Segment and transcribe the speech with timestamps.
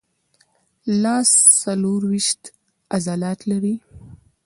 [1.01, 1.29] لاس
[1.61, 2.41] څلورویشت
[2.95, 3.75] عضلات لري.